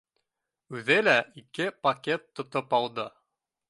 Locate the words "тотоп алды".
2.41-3.11